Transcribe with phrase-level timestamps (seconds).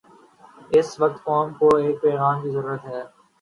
[0.71, 3.01] اس وقت قوم کو ایک پیغام کی ضرورت ہے۔